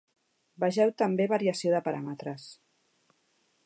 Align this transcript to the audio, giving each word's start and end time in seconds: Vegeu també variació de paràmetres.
Vegeu 0.63 0.93
també 1.03 1.29
variació 1.33 1.77
de 1.77 1.85
paràmetres. 1.89 2.51